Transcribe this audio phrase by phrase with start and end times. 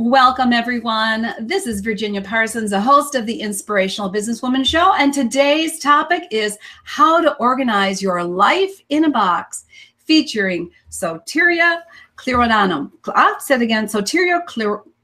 [0.00, 1.34] Welcome, everyone.
[1.40, 4.94] This is Virginia Parsons, the host of the Inspirational Businesswoman Show.
[4.94, 9.64] And today's topic is how to organize your life in a box,
[9.96, 11.80] featuring Soteria
[12.14, 12.92] Clironanum.
[13.08, 14.40] Ah, said again, Soteria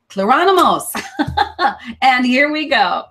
[0.09, 0.85] Clironamos.
[2.01, 3.07] and here we go.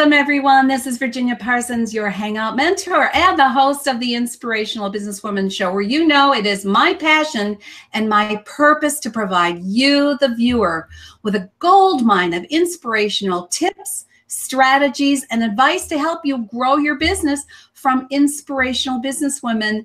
[0.00, 0.66] Welcome, everyone.
[0.66, 5.70] This is Virginia Parsons, your Hangout mentor and the host of the Inspirational Businesswoman Show,
[5.70, 7.58] where you know it is my passion
[7.92, 10.88] and my purpose to provide you, the viewer,
[11.22, 16.94] with a gold mine of inspirational tips, strategies, and advice to help you grow your
[16.94, 19.84] business from inspirational businesswomen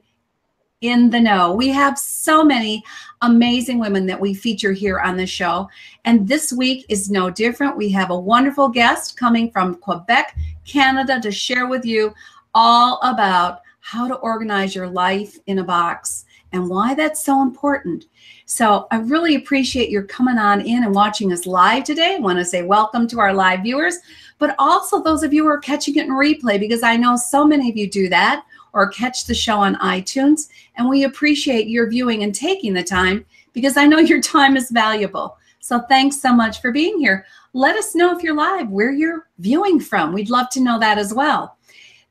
[0.87, 1.53] in the know.
[1.53, 2.83] We have so many
[3.21, 5.69] amazing women that we feature here on the show.
[6.05, 7.77] And this week is no different.
[7.77, 12.13] We have a wonderful guest coming from Quebec, Canada, to share with you
[12.53, 18.05] all about how to organize your life in a box and why that's so important.
[18.45, 22.15] So I really appreciate your coming on in and watching us live today.
[22.15, 23.97] I want to say welcome to our live viewers,
[24.37, 27.45] but also those of you who are catching it in replay because I know so
[27.45, 28.45] many of you do that
[28.75, 30.49] or catch the show on iTunes.
[30.75, 34.69] And we appreciate your viewing and taking the time because I know your time is
[34.69, 35.39] valuable.
[35.59, 37.25] So thanks so much for being here.
[37.53, 40.13] Let us know if you're live, where you're viewing from.
[40.13, 41.57] We'd love to know that as well.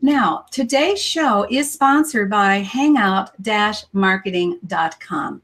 [0.00, 5.42] Now, today's show is sponsored by hangout-marketing.com.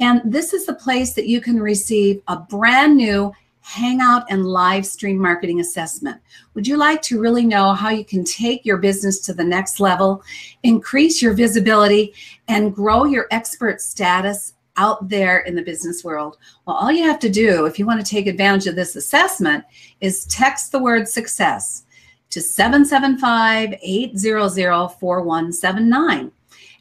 [0.00, 3.32] And this is the place that you can receive a brand new
[3.64, 6.20] hangout and live stream marketing assessment.
[6.52, 9.80] Would you like to really know how you can take your business to the next
[9.80, 10.22] level,
[10.64, 12.12] increase your visibility,
[12.46, 16.36] and grow your expert status out there in the business world?
[16.66, 19.64] Well, all you have to do if you want to take advantage of this assessment
[20.02, 21.86] is text the word success
[22.30, 26.32] to 775 800 4179.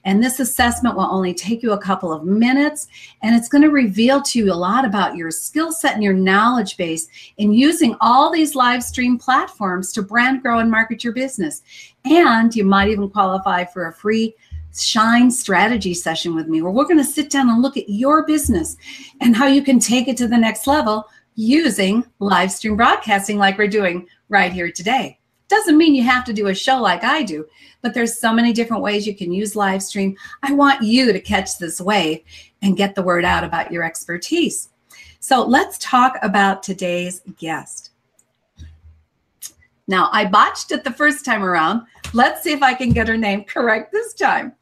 [0.06, 2.88] And this assessment will only take you a couple of minutes,
[3.22, 6.14] and it's going to reveal to you a lot about your skill set and your
[6.14, 11.14] knowledge base in using all these live stream platforms to brand, grow, and market your
[11.14, 11.62] business.
[12.06, 14.36] And you might even qualify for a free
[14.76, 18.26] shine strategy session with me where we're going to sit down and look at your
[18.26, 18.76] business
[19.22, 23.58] and how you can take it to the next level using live stream broadcasting like
[23.58, 25.20] we're doing right here today.
[25.54, 27.46] Doesn't mean you have to do a show like I do,
[27.84, 30.18] but there's so many different ways you can use live stream.
[30.42, 32.22] I want you to catch this wave
[32.64, 34.70] and get the word out about your expertise.
[35.20, 37.92] So let's talk about today's guest.
[39.88, 41.84] Now, I botched it the first time around.
[42.14, 44.54] Let's see if I can get her name correct this time.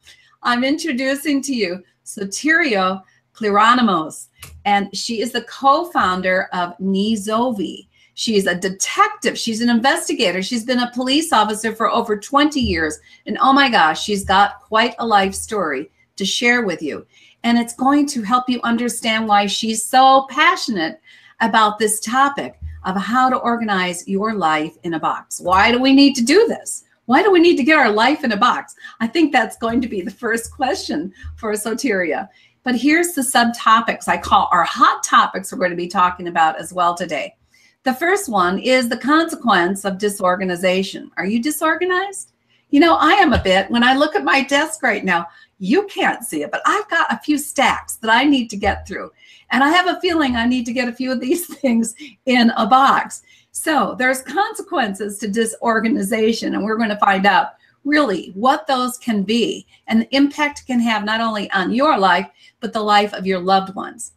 [0.42, 3.02] I'm introducing to you Soteria
[3.32, 4.28] Clironimos,
[4.66, 7.86] and she is the co-founder of Nizovi.
[8.14, 9.38] She's a detective.
[9.38, 10.42] She's an investigator.
[10.42, 12.98] She's been a police officer for over 20 years.
[13.26, 17.06] And oh my gosh, she's got quite a life story to share with you.
[17.44, 21.00] And it's going to help you understand why she's so passionate
[21.40, 25.40] about this topic of how to organize your life in a box.
[25.40, 26.84] Why do we need to do this?
[27.06, 28.74] Why do we need to get our life in a box?
[29.00, 32.28] I think that's going to be the first question for Soteria.
[32.62, 36.60] But here's the subtopics I call our hot topics we're going to be talking about
[36.60, 37.34] as well today.
[37.84, 41.10] The first one is the consequence of disorganization.
[41.16, 42.32] Are you disorganized?
[42.70, 43.70] You know, I am a bit.
[43.70, 45.26] When I look at my desk right now,
[45.58, 48.86] you can't see it, but I've got a few stacks that I need to get
[48.86, 49.10] through.
[49.50, 51.94] And I have a feeling I need to get a few of these things
[52.26, 53.22] in a box.
[53.50, 59.24] So there's consequences to disorganization, and we're going to find out really what those can
[59.24, 62.28] be and the impact can have not only on your life,
[62.60, 64.12] but the life of your loved ones.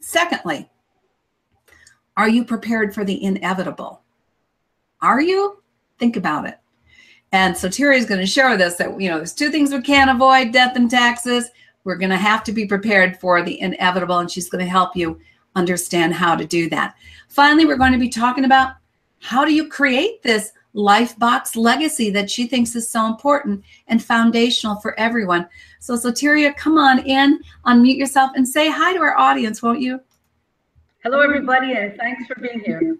[0.00, 0.69] Secondly,
[2.20, 4.02] are you prepared for the inevitable?
[5.00, 5.62] Are you?
[5.98, 6.58] Think about it.
[7.32, 9.80] And Soteria is going to share with us that, you know, there's two things we
[9.80, 11.48] can't avoid death and taxes.
[11.84, 14.94] We're going to have to be prepared for the inevitable, and she's going to help
[14.94, 15.18] you
[15.56, 16.94] understand how to do that.
[17.28, 18.74] Finally, we're going to be talking about
[19.20, 24.04] how do you create this life box legacy that she thinks is so important and
[24.04, 25.48] foundational for everyone.
[25.78, 30.00] So, Soteria, come on in, unmute yourself, and say hi to our audience, won't you?
[31.02, 32.98] Hello, everybody, and thanks for being here.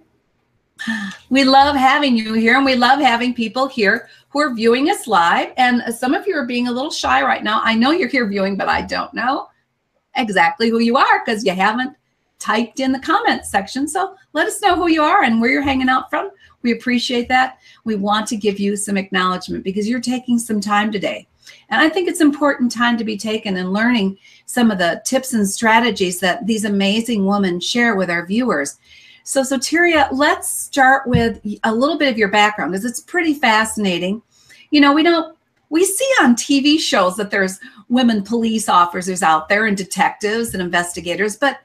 [1.29, 5.07] We love having you here, and we love having people here who are viewing us
[5.07, 5.53] live.
[5.59, 7.61] And some of you are being a little shy right now.
[7.63, 9.51] I know you're here viewing, but I don't know
[10.17, 11.95] exactly who you are because you haven't
[12.39, 13.87] typed in the comments section.
[13.87, 16.31] So let us know who you are and where you're hanging out from.
[16.63, 17.59] We appreciate that.
[17.85, 21.29] We want to give you some acknowledgement because you're taking some time today.
[21.71, 25.33] And I think it's important time to be taken in learning some of the tips
[25.33, 28.79] and strategies that these amazing women share with our viewers.
[29.23, 34.23] So, Soteria, let's start with a little bit of your background because it's pretty fascinating.
[34.71, 35.37] You know, we don't
[35.69, 40.63] we see on TV shows that there's women police officers out there and detectives and
[40.63, 41.61] investigators, but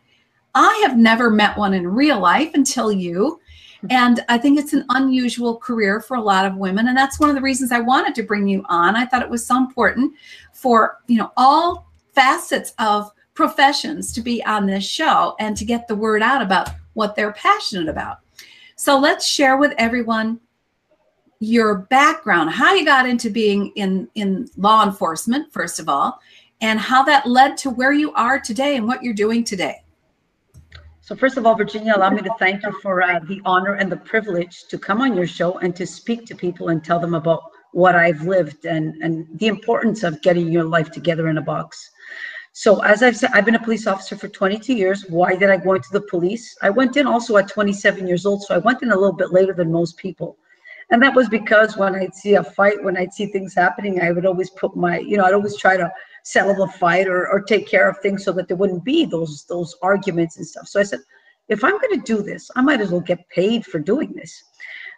[0.53, 3.41] I have never met one in real life until you.
[3.89, 6.87] And I think it's an unusual career for a lot of women.
[6.87, 8.95] And that's one of the reasons I wanted to bring you on.
[8.95, 10.13] I thought it was so important
[10.53, 15.87] for, you know, all facets of professions to be on this show and to get
[15.87, 18.19] the word out about what they're passionate about.
[18.77, 20.39] So let's share with everyone
[21.39, 26.19] your background, how you got into being in, in law enforcement, first of all,
[26.61, 29.83] and how that led to where you are today and what you're doing today.
[31.05, 33.91] So first of all, Virginia, allow me to thank you for uh, the honor and
[33.91, 37.13] the privilege to come on your show and to speak to people and tell them
[37.13, 37.43] about
[37.73, 41.91] what I've lived and, and the importance of getting your life together in a box.
[42.53, 45.05] So as I've said, I've been a police officer for 22 years.
[45.07, 46.57] Why did I go into the police?
[46.63, 48.41] I went in also at 27 years old.
[48.41, 50.39] So I went in a little bit later than most people.
[50.89, 54.11] And that was because when I'd see a fight, when I'd see things happening, I
[54.11, 55.91] would always put my, you know, I'd always try to
[56.25, 59.45] settle the fight or, or take care of things so that there wouldn't be those
[59.45, 60.67] those arguments and stuff.
[60.67, 60.99] So I said,
[61.47, 64.43] if I'm going to do this, I might as well get paid for doing this.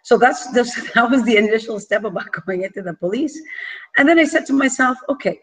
[0.02, 0.50] So that's,
[0.94, 3.40] that was the initial step about going into the police.
[3.98, 5.38] And then I said to myself, okay,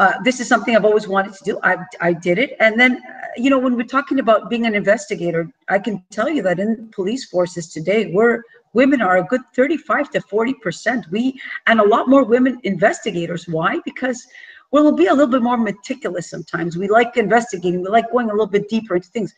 [0.00, 1.60] uh, this is something I've always wanted to do.
[1.62, 2.56] I, I did it.
[2.58, 6.28] And then, uh, you know, when we're talking about being an investigator, I can tell
[6.28, 11.06] you that in police forces today, we're women are a good 35 to 40 percent.
[11.12, 13.46] We and a lot more women investigators.
[13.46, 13.78] Why?
[13.84, 14.26] Because
[14.74, 16.76] well, we'll be a little bit more meticulous sometimes.
[16.76, 17.80] We like investigating.
[17.80, 19.32] We like going a little bit deeper into things.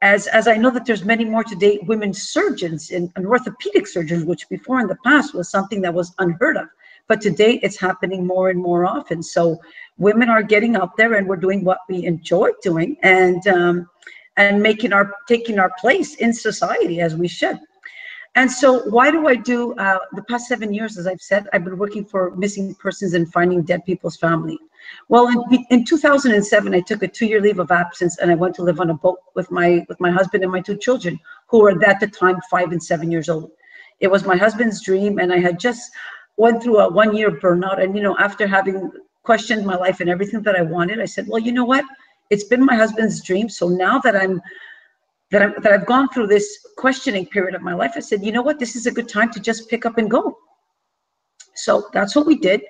[0.00, 4.24] As, as I know that there's many more today women surgeons and, and orthopedic surgeons,
[4.24, 6.68] which before in the past was something that was unheard of.
[7.06, 9.22] But today it's happening more and more often.
[9.22, 9.60] So
[9.98, 13.90] women are getting up there and we're doing what we enjoy doing and um,
[14.38, 17.58] and making our taking our place in society as we should.
[18.34, 20.96] And so, why do I do uh, the past seven years?
[20.96, 24.58] As I've said, I've been working for missing persons and finding dead people's family.
[25.08, 28.62] Well, in, in 2007, I took a two-year leave of absence and I went to
[28.62, 31.18] live on a boat with my with my husband and my two children,
[31.48, 33.50] who were at the time five and seven years old.
[34.00, 35.90] It was my husband's dream, and I had just
[36.36, 37.82] went through a one-year burnout.
[37.82, 38.90] And you know, after having
[39.24, 41.84] questioned my life and everything that I wanted, I said, well, you know what?
[42.30, 43.48] It's been my husband's dream.
[43.48, 44.40] So now that I'm
[45.30, 48.32] that, i that I've gone through this questioning period of my life, I said, you
[48.32, 50.38] know what, this is a good time to just pick up and go.
[51.54, 52.62] So that's what we did.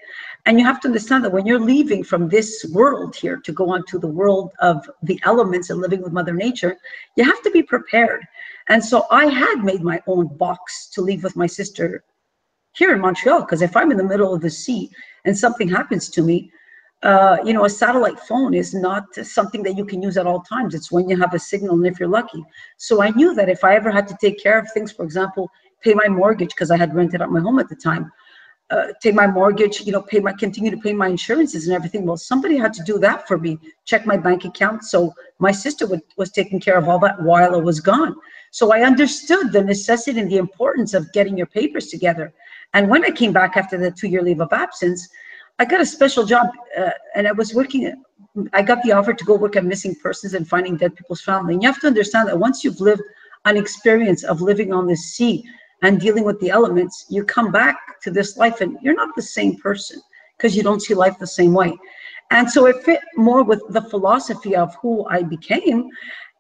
[0.47, 3.71] And you have to understand that when you're leaving from this world here to go
[3.71, 6.77] on to the world of the elements and living with Mother Nature,
[7.17, 8.25] you have to be prepared.
[8.69, 12.03] And so I had made my own box to leave with my sister
[12.73, 14.91] here in Montreal, because if I'm in the middle of the sea
[15.25, 16.50] and something happens to me,
[17.02, 20.40] uh, you know, a satellite phone is not something that you can use at all
[20.40, 20.75] times.
[20.75, 22.45] It's when you have a signal and if you're lucky.
[22.76, 25.50] So I knew that if I ever had to take care of things, for example,
[25.81, 28.11] pay my mortgage because I had rented out my home at the time,
[28.71, 32.05] uh, take my mortgage, you know, pay my continue to pay my insurances and everything.
[32.05, 34.83] Well, somebody had to do that for me, check my bank account.
[34.85, 38.17] So my sister would, was taking care of all that while I was gone.
[38.50, 42.33] So I understood the necessity and the importance of getting your papers together.
[42.75, 45.09] And when I came back after the two year leave of absence,
[45.59, 46.49] I got a special job
[46.79, 47.93] uh, and I was working,
[48.53, 51.55] I got the offer to go work at missing persons and finding dead people's family.
[51.55, 53.03] And you have to understand that once you've lived
[53.45, 55.45] an experience of living on the sea
[55.83, 59.23] and dealing with the elements, you come back to this life and you're not the
[59.23, 60.00] same person
[60.37, 61.77] because you don't see life the same way.
[62.31, 65.88] And so it fit more with the philosophy of who I became.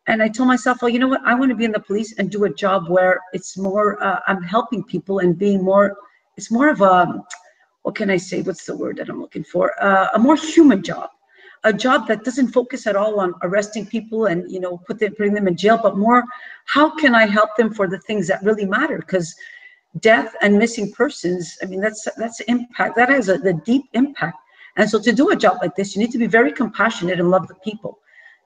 [0.06, 1.22] And I told myself, well, you know what?
[1.24, 4.20] I want to be in the police and do a job where it's more, uh,
[4.26, 5.96] I'm helping people and being more,
[6.36, 7.22] it's more of a,
[7.88, 8.42] what can I say?
[8.42, 9.72] What's the word that I'm looking for?
[9.82, 11.08] Uh, a more human job
[11.64, 15.14] a job that doesn't focus at all on arresting people and you know put them,
[15.14, 16.22] putting them in jail, but more
[16.66, 18.98] how can I help them for the things that really matter?
[18.98, 19.34] Because
[20.00, 24.36] death and missing persons, I mean that's that's impact that has a the deep impact.
[24.76, 27.30] And so to do a job like this, you need to be very compassionate and
[27.30, 27.98] love the people.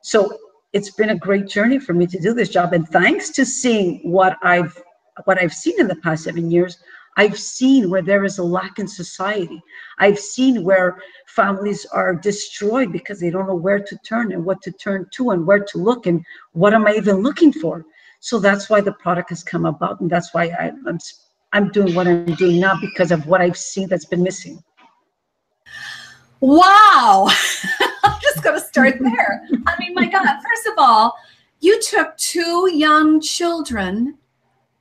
[0.03, 0.39] So
[0.73, 4.11] it's been a great journey for me to do this job, and thanks to seeing
[4.11, 4.81] what I've
[5.25, 6.79] what I've seen in the past seven years,
[7.17, 9.63] I've seen where there is a lack in society.
[9.99, 14.63] I've seen where families are destroyed because they don't know where to turn and what
[14.63, 17.85] to turn to and where to look and what am I even looking for.
[18.21, 20.99] So that's why the product has come about, and that's why I, I'm
[21.53, 24.63] I'm doing what I'm doing now because of what I've seen that's been missing.
[26.41, 27.29] Wow,
[28.05, 29.47] I'm just going to start there.
[29.67, 30.25] I mean, my God!
[30.25, 31.17] First of all,
[31.61, 34.19] you took two young children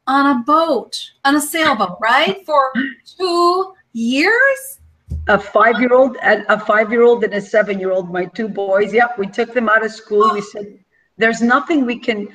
[0.08, 2.46] on a boat, on a sailboat, right?
[2.46, 2.74] For
[3.17, 4.79] two years?
[5.27, 8.93] A five-year-old and a five-year-old and a seven-year-old, my two boys.
[8.93, 10.31] Yep, we took them out of school.
[10.34, 10.79] We said,
[11.17, 12.27] there's nothing we can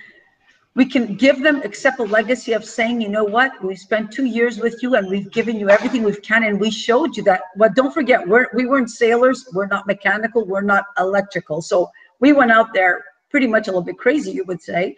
[0.74, 4.26] we can give them except a legacy of saying, you know what, we spent two
[4.26, 7.40] years with you and we've given you everything we can and we showed you that.
[7.56, 11.62] But don't forget, we're we weren't sailors, we're not mechanical, we're not electrical.
[11.62, 14.94] So we went out there pretty much a little bit crazy, you would say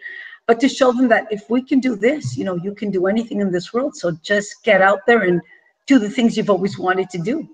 [0.49, 3.05] but to show them that if we can do this, you know, you can do
[3.05, 3.95] anything in this world.
[3.95, 5.39] So just get out there and
[5.85, 7.47] do the things you've always wanted to do.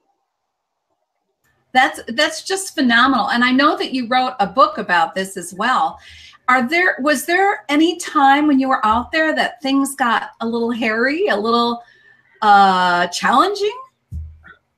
[1.73, 3.31] That's that's just phenomenal.
[3.31, 5.99] And I know that you wrote a book about this as well.
[6.47, 10.47] Are there was there any time when you were out there that things got a
[10.47, 11.83] little hairy, a little
[12.41, 13.77] uh challenging?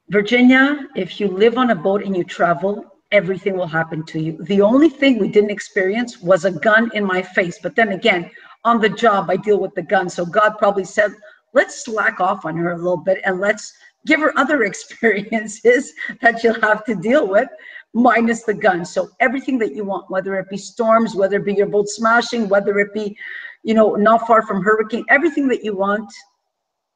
[0.09, 4.37] Virginia, if you live on a boat and you travel, everything will happen to you.
[4.43, 7.59] The only thing we didn't experience was a gun in my face.
[7.61, 8.29] But then again,
[8.63, 10.09] on the job, I deal with the gun.
[10.09, 11.11] So God probably said,
[11.53, 13.73] let's slack off on her a little bit and let's
[14.05, 17.47] give her other experiences that she'll have to deal with
[17.93, 18.85] minus the gun.
[18.85, 22.49] So everything that you want, whether it be storms, whether it be your boat smashing,
[22.49, 23.17] whether it be,
[23.63, 26.11] you know, not far from hurricane, everything that you want,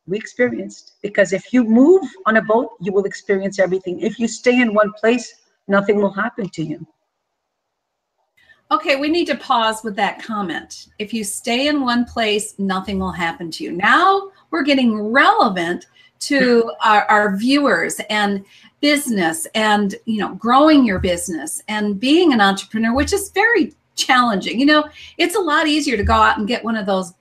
[0.08, 0.94] we experienced.
[1.02, 4.02] Because if you move on a boat, you will experience everything.
[4.02, 6.86] If you stay in one place, nothing will happen to you.
[8.72, 10.88] Okay, we need to pause with that comment.
[10.98, 13.74] If you stay in one place, nothing will happen to you.
[13.74, 15.88] Now we're getting relevant
[16.22, 18.46] to our, our, viewers and
[18.80, 24.60] business and you know growing your business and being an entrepreneur which is very challenging
[24.60, 24.84] you know
[25.20, 27.14] it's a lot easier to go out and get one of those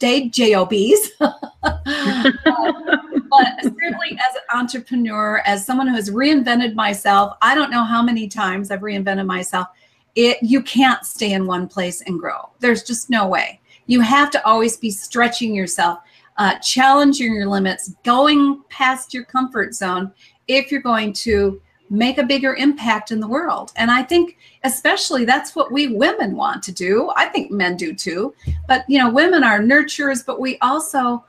[0.00, 1.10] day jobs
[3.30, 8.02] but certainly as an entrepreneur, as someone who has reinvented myself, I don't know how
[8.02, 9.68] many times I've reinvented myself.
[10.14, 12.50] It you can't stay in one place and grow.
[12.60, 13.60] There's just no way.
[13.86, 16.00] You have to always be stretching yourself,
[16.36, 20.12] uh, challenging your limits, going past your comfort zone
[20.46, 23.72] if you're going to make a bigger impact in the world.
[23.76, 27.10] And I think especially that's what we women want to do.
[27.16, 28.34] I think men do too.
[28.66, 31.24] But you know, women are nurturers, but we also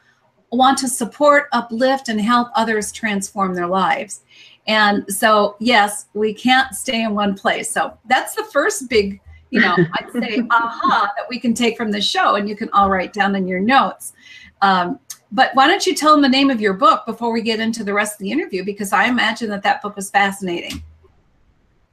[0.52, 4.22] want to support, uplift, and help others transform their lives.
[4.68, 7.72] And so, yes, we can't stay in one place.
[7.72, 11.92] So that's the first big, you know, I'd say aha that we can take from
[11.92, 14.14] the show, and you can all write down in your notes.
[14.62, 15.00] Um,
[15.32, 17.84] but why don't you tell them the name of your book before we get into
[17.84, 18.64] the rest of the interview?
[18.64, 20.84] Because I imagine that that book is fascinating.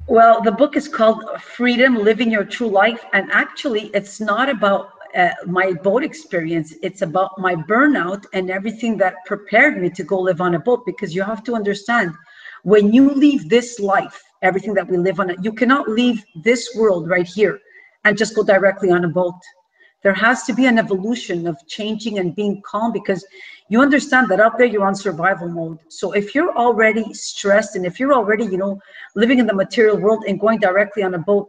[0.08, 3.04] Well, the book is called Freedom Living Your True Life.
[3.12, 6.75] And actually, it's not about uh, my boat experience.
[6.82, 10.85] It's about my burnout and everything that prepared me to go live on a boat.
[10.85, 12.12] Because you have to understand,
[12.62, 17.08] when you leave this life, everything that we live on, you cannot leave this world
[17.08, 17.58] right here
[18.04, 19.35] and just go directly on a boat.
[20.02, 23.26] There has to be an evolution of changing and being calm because
[23.68, 25.78] you understand that up there you're on survival mode.
[25.88, 28.80] So if you're already stressed and if you're already, you know,
[29.16, 31.49] living in the material world and going directly on a boat,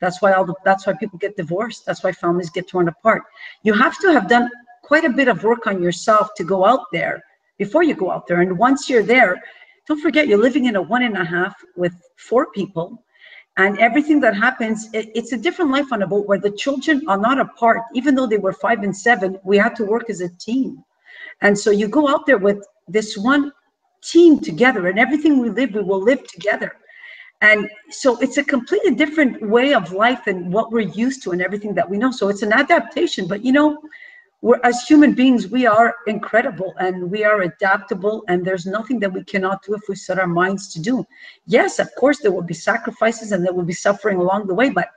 [0.00, 1.84] that's why all the, that's why people get divorced.
[1.86, 3.22] That's why families get torn apart.
[3.62, 4.50] You have to have done
[4.82, 7.22] quite a bit of work on yourself to go out there
[7.58, 8.40] before you go out there.
[8.40, 9.40] And once you're there,
[9.86, 13.04] don't forget you're living in a one and a half with four people.
[13.56, 17.02] And everything that happens, it, it's a different life on a boat where the children
[17.08, 17.82] are not apart.
[17.94, 20.82] Even though they were five and seven, we had to work as a team.
[21.42, 23.52] And so you go out there with this one
[24.02, 26.72] team together, and everything we live, we will live together.
[27.42, 31.40] And so it's a completely different way of life than what we're used to and
[31.40, 32.10] everything that we know.
[32.10, 33.26] So it's an adaptation.
[33.26, 33.78] But you know,
[34.42, 39.12] we're as human beings, we are incredible and we are adaptable, and there's nothing that
[39.12, 41.04] we cannot do if we set our minds to do.
[41.46, 44.70] Yes, of course, there will be sacrifices and there will be suffering along the way,
[44.70, 44.88] but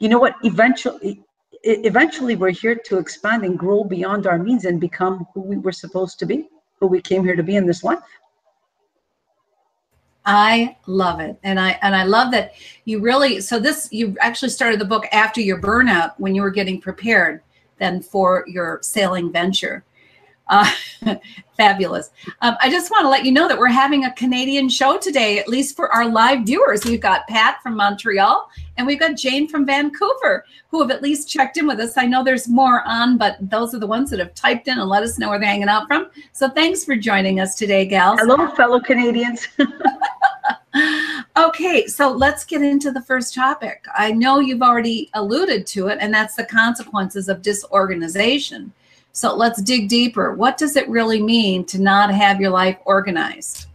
[0.00, 0.34] you know what?
[0.42, 1.22] Eventually,
[1.62, 5.72] eventually we're here to expand and grow beyond our means and become who we were
[5.72, 6.48] supposed to be,
[6.80, 8.00] who we came here to be in this life.
[10.26, 11.38] I love it.
[11.42, 12.54] And I and I love that
[12.84, 16.50] you really so this you actually started the book after your burnout when you were
[16.50, 17.42] getting prepared
[17.78, 19.84] then for your sailing venture.
[20.48, 20.70] Uh,
[21.56, 22.10] fabulous.
[22.42, 25.38] Um, I just want to let you know that we're having a Canadian show today,
[25.38, 26.84] at least for our live viewers.
[26.84, 31.28] We've got Pat from Montreal and we've got Jane from Vancouver who have at least
[31.28, 31.96] checked in with us.
[31.96, 34.88] I know there's more on, but those are the ones that have typed in and
[34.88, 36.10] let us know where they're hanging out from.
[36.32, 38.18] So thanks for joining us today, gals.
[38.20, 39.46] Hello, fellow Canadians.
[41.36, 43.84] okay, so let's get into the first topic.
[43.96, 48.72] I know you've already alluded to it, and that's the consequences of disorganization.
[49.14, 50.34] So let's dig deeper.
[50.34, 53.66] What does it really mean to not have your life organized?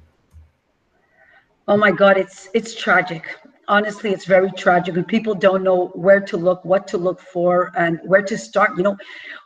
[1.65, 3.37] Oh my God, it's it's tragic
[3.69, 7.71] honestly, it's very tragic and people don't know where to look, what to look for,
[7.77, 8.75] and where to start.
[8.75, 8.97] You know,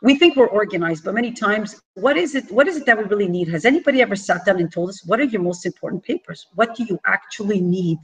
[0.02, 2.50] we think we're organized, but many times, what is it?
[2.50, 3.48] What is it that we really need?
[3.48, 6.48] Has anybody ever sat down and told us what are your most important papers?
[6.54, 7.98] What do you actually need?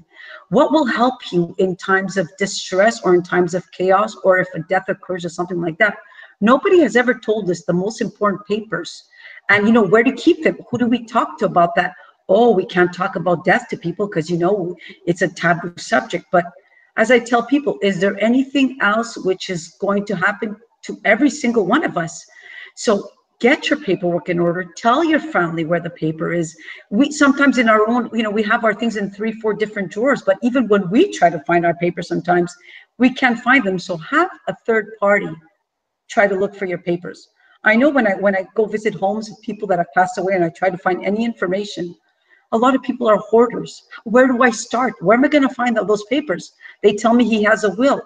[0.50, 4.48] What will help you in times of distress or in times of chaos, or if
[4.54, 5.96] a death occurs or something like that?
[6.40, 9.04] Nobody has ever told us the most important papers
[9.48, 10.58] and you know where to keep them.
[10.70, 11.92] Who do we talk to about that?
[12.30, 16.24] oh, we can't talk about death to people because, you know, it's a taboo subject.
[16.30, 16.44] But
[16.96, 21.28] as I tell people, is there anything else which is going to happen to every
[21.28, 22.24] single one of us?
[22.76, 26.54] So get your paperwork in order tell your family where the paper is
[26.90, 29.90] we sometimes in our own you know we have our things in three four different
[29.90, 32.54] drawers but even when we try to find our paper sometimes
[32.98, 35.34] we can't find them so have a third party
[36.10, 37.28] try to look for your papers
[37.64, 40.34] i know when i when i go visit homes of people that have passed away
[40.34, 41.94] and i try to find any information
[42.52, 43.84] a lot of people are hoarders.
[44.04, 44.94] Where do I start?
[45.00, 46.52] Where am I going to find all those papers?
[46.82, 48.02] They tell me he has a will.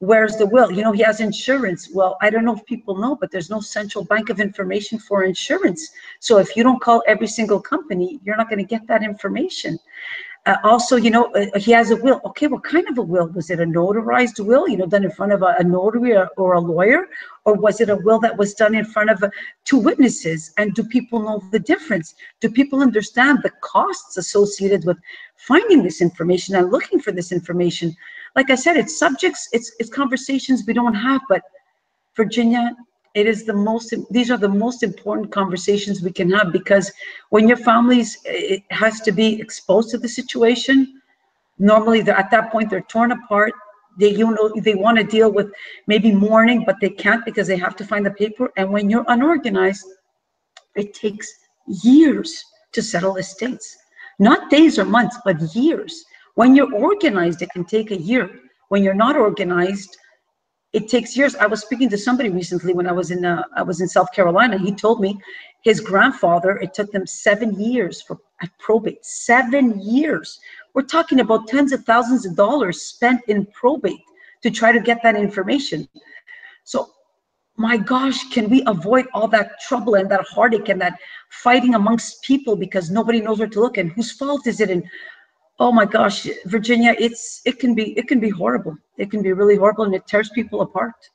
[0.00, 0.70] Where's the will?
[0.70, 1.90] You know, he has insurance.
[1.92, 5.24] Well, I don't know if people know, but there's no central bank of information for
[5.24, 5.90] insurance.
[6.20, 9.78] So if you don't call every single company, you're not going to get that information.
[10.48, 12.22] Uh, also, you know, uh, he has a will.
[12.24, 13.28] Okay, what kind of a will?
[13.28, 16.30] Was it a notarized will, you know, done in front of a, a notary or,
[16.38, 17.06] or, a lawyer?
[17.44, 19.28] Or was it a will that was done in front of uh,
[19.66, 20.54] two witnesses?
[20.56, 22.14] And do people know the difference?
[22.40, 24.96] Do people understand the costs associated with
[25.36, 27.94] finding this information and looking for this information?
[28.34, 31.42] Like I said, it's subjects, it's, it's conversations we don't have, but
[32.16, 32.74] Virginia,
[33.18, 36.92] it is the most these are the most important conversations we can have because
[37.30, 40.76] when your families it has to be exposed to the situation
[41.58, 43.52] normally they're at that point they're torn apart.
[43.98, 45.48] They you know they want to deal with
[45.92, 48.52] maybe mourning but they can't because they have to find the paper.
[48.56, 49.86] And when you're unorganized
[50.76, 51.28] it takes
[51.66, 53.76] years to settle estates.
[54.20, 56.04] Not days or months but years.
[56.36, 58.24] When you're organized it can take a year.
[58.68, 59.96] When you're not organized
[60.72, 61.34] it takes years.
[61.36, 64.12] I was speaking to somebody recently when I was in uh, I was in South
[64.12, 64.58] Carolina.
[64.58, 65.18] He told me
[65.62, 66.58] his grandfather.
[66.58, 69.04] It took them seven years for at probate.
[69.04, 70.38] Seven years.
[70.74, 74.00] We're talking about tens of thousands of dollars spent in probate
[74.42, 75.88] to try to get that information.
[76.64, 76.90] So,
[77.56, 80.98] my gosh, can we avoid all that trouble and that heartache and that
[81.30, 84.84] fighting amongst people because nobody knows where to look and whose fault is it and
[85.58, 88.76] oh my gosh, Virginia, it's it can be it can be horrible.
[88.96, 91.10] It can be really horrible, and it tears people apart.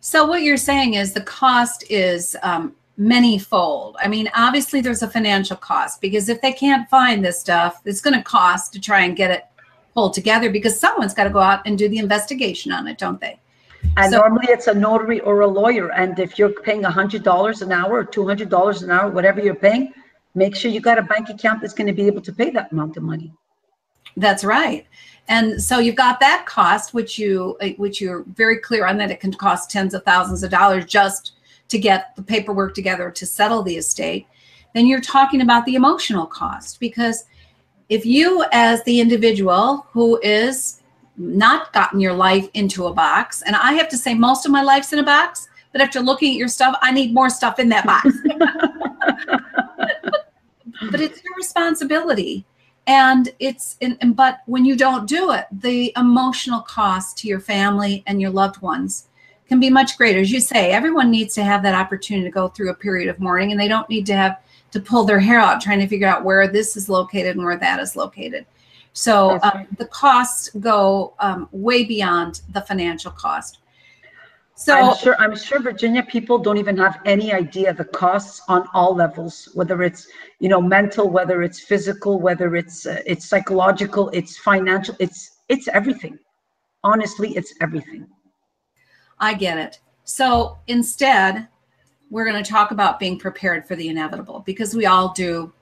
[0.00, 3.96] So what you're saying is the cost is um, many-fold.
[3.98, 8.02] I mean, obviously there's a financial cost because if they can't find this stuff, it's
[8.02, 9.44] going to cost to try and get it
[9.94, 13.18] pulled together because someone's got to go out and do the investigation on it, don't
[13.18, 13.40] they?
[13.96, 15.90] And so, normally it's a notary or a lawyer.
[15.92, 19.10] And if you're paying a hundred dollars an hour or two hundred dollars an hour,
[19.10, 19.94] whatever you're paying,
[20.34, 22.72] make sure you got a bank account that's going to be able to pay that
[22.72, 23.32] amount of money.
[24.16, 24.86] That's right.
[25.28, 29.10] And so you've got that cost which you uh, which you're very clear on that
[29.10, 31.32] it can cost tens of thousands of dollars just
[31.68, 34.26] to get the paperwork together to settle the estate.
[34.74, 37.24] Then you're talking about the emotional cost because
[37.88, 40.82] if you as the individual who is
[41.16, 44.62] not gotten your life into a box and i have to say most of my
[44.62, 47.68] life's in a box but after looking at your stuff i need more stuff in
[47.68, 48.08] that box
[50.94, 52.44] but it's your responsibility.
[52.86, 58.04] And it's in, but when you don't do it the emotional cost to your family
[58.06, 59.08] and your loved ones
[59.48, 60.20] can be much greater.
[60.20, 63.18] As you say everyone needs to have that opportunity to go through a period of
[63.18, 64.38] mourning and they don't need to have
[64.70, 67.56] to pull their hair out trying to figure out where this is located and where
[67.56, 68.46] that is located.
[68.92, 73.58] So uh, the costs go um, way beyond the financial cost.
[74.56, 78.68] So I'm sure I'm sure Virginia people don't even have any idea the costs on
[78.72, 80.06] all levels, whether it's
[80.38, 85.66] you know mental, whether it's physical, whether it's uh, it's psychological, it's financial, it's it's
[85.68, 86.18] everything.
[86.84, 88.06] Honestly, it's everything.
[89.18, 89.80] I get it.
[90.04, 91.48] So instead,
[92.10, 95.52] we're going to talk about being prepared for the inevitable because we all do.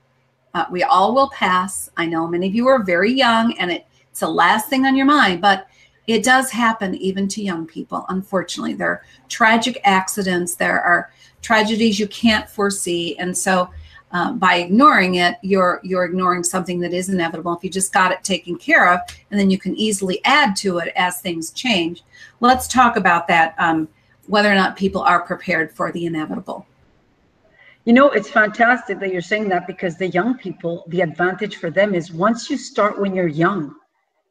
[0.54, 1.88] Uh, we all will pass.
[1.96, 4.94] I know many of you are very young and it, it's the last thing on
[4.94, 5.66] your mind, but
[6.06, 8.04] it does happen even to young people.
[8.08, 11.10] Unfortunately, there are tragic accidents, there are
[11.42, 13.16] tragedies you can't foresee.
[13.18, 13.70] And so
[14.12, 17.56] uh, by ignoring it, you're you're ignoring something that is inevitable.
[17.56, 20.78] If you just got it taken care of, and then you can easily add to
[20.78, 22.04] it as things change.
[22.40, 23.54] Let's talk about that.
[23.58, 23.88] Um,
[24.26, 26.66] whether or not people are prepared for the inevitable.
[27.84, 31.70] You know, it's fantastic that you're saying that because the young people, the advantage for
[31.70, 33.74] them is once you start when you're young,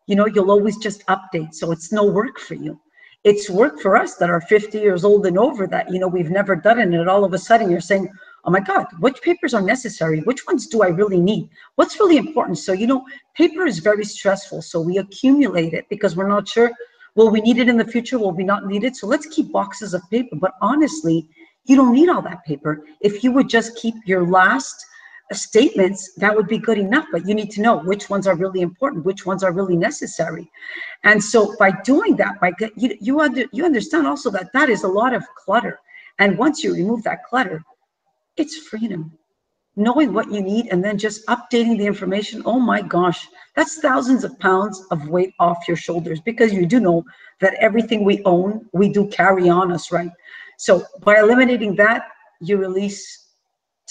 [0.07, 1.53] you know, you'll always just update.
[1.53, 2.79] So it's no work for you.
[3.23, 6.31] It's work for us that are 50 years old and over that, you know, we've
[6.31, 6.87] never done it.
[6.87, 8.09] And all of a sudden you're saying,
[8.45, 10.21] oh my God, which papers are necessary?
[10.21, 11.49] Which ones do I really need?
[11.75, 12.57] What's really important?
[12.57, 14.63] So, you know, paper is very stressful.
[14.63, 16.71] So we accumulate it because we're not sure
[17.15, 18.17] Will we need it in the future?
[18.17, 18.95] Will we not need it?
[18.95, 20.35] So let's keep boxes of paper.
[20.37, 21.27] But honestly,
[21.65, 22.85] you don't need all that paper.
[23.01, 24.85] If you would just keep your last
[25.35, 27.05] statements, that would be good enough.
[27.11, 30.49] But you need to know which ones are really important, which ones are really necessary.
[31.03, 34.83] And so by doing that, by you you, under, you understand also that that is
[34.83, 35.79] a lot of clutter.
[36.19, 37.63] And once you remove that clutter,
[38.37, 39.17] it's freedom
[39.75, 44.23] knowing what you need and then just updating the information oh my gosh that's thousands
[44.23, 47.03] of pounds of weight off your shoulders because you do know
[47.39, 50.11] that everything we own we do carry on us right
[50.57, 52.03] so by eliminating that
[52.41, 53.20] you release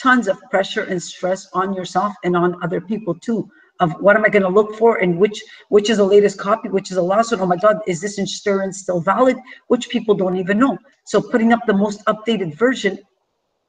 [0.01, 4.25] tons of pressure and stress on yourself and on other people too of what am
[4.25, 7.03] i going to look for and which which is the latest copy which is a
[7.03, 9.37] lawsuit oh my god is this insurance still valid
[9.69, 12.99] which people don't even know so putting up the most updated version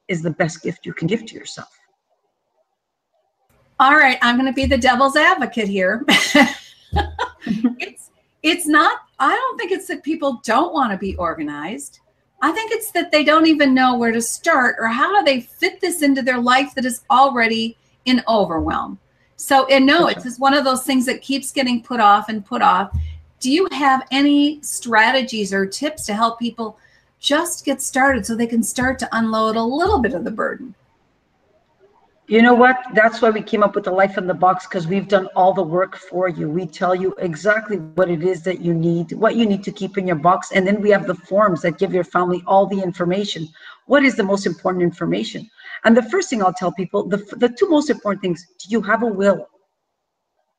[0.08, 1.78] is the best gift you can give to yourself
[3.82, 6.04] all right, I'm going to be the devil's advocate here.
[7.80, 8.12] it's
[8.44, 11.98] it's not I don't think it's that people don't want to be organized.
[12.42, 15.42] I think it's that they don't even know where to start or how do they
[15.42, 18.98] fit this into their life that is already in overwhelm.
[19.36, 22.44] So, and no, it's just one of those things that keeps getting put off and
[22.44, 22.96] put off.
[23.38, 26.78] Do you have any strategies or tips to help people
[27.20, 30.74] just get started so they can start to unload a little bit of the burden?
[32.32, 32.78] You know what?
[32.94, 35.52] That's why we came up with the Life in the Box because we've done all
[35.52, 36.48] the work for you.
[36.48, 39.98] We tell you exactly what it is that you need, what you need to keep
[39.98, 40.50] in your box.
[40.52, 43.50] And then we have the forms that give your family all the information.
[43.84, 45.50] What is the most important information?
[45.84, 48.80] And the first thing I'll tell people the, the two most important things do you
[48.80, 49.50] have a will?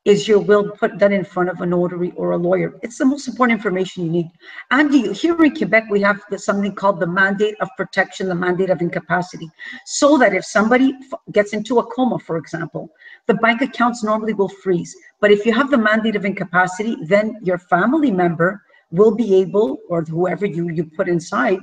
[0.04, 2.78] Is your will put that in front of a notary or a lawyer.
[2.82, 4.30] It's the most important information you need.
[4.70, 8.82] And here in Quebec, we have something called the mandate of protection, the mandate of
[8.82, 9.48] incapacity,
[9.86, 10.92] so that if somebody
[11.32, 12.90] gets into a coma, for example,
[13.26, 14.94] the bank accounts normally will freeze.
[15.20, 19.78] But if you have the mandate of incapacity, then your family member will be able,
[19.88, 21.60] or whoever you, you put inside,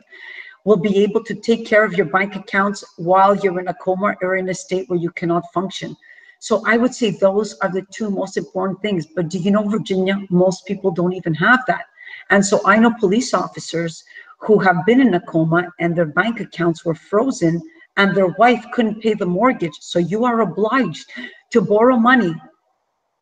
[0.66, 4.16] will be able to take care of your bank accounts while you're in a coma
[4.22, 5.96] or in a state where you cannot function.
[6.42, 9.06] So I would say those are the two most important things.
[9.06, 11.86] But do you know, Virginia, most people don't even have that.
[12.32, 14.04] And so I know police officers
[14.40, 17.62] who have been in a coma and their bank accounts were frozen
[17.98, 19.78] and their wife couldn't pay the mortgage.
[19.82, 21.12] So you are obliged
[21.52, 22.34] to borrow money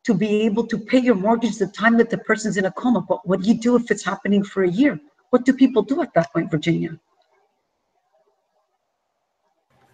[0.04, 3.02] to be able to pay your mortgage the time that the person's in a coma.
[3.06, 4.98] But what do you do if it's happening for a year?
[5.28, 6.98] What do people do at that point, Virginia?